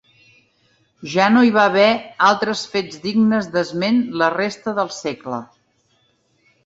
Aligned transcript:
Ja 1.15 1.27
no 1.33 1.43
hi 1.47 1.51
va 1.57 1.65
haver 1.71 1.89
altres 2.29 2.63
fets 2.73 3.03
dignes 3.05 3.51
d'esment 3.57 4.01
la 4.23 4.31
resta 4.37 4.75
del 4.81 4.91
segle. 4.97 5.43